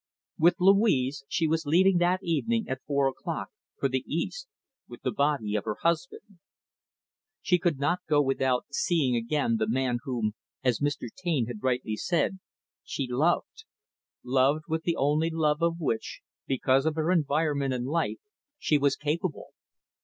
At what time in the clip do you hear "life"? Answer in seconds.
17.85-18.17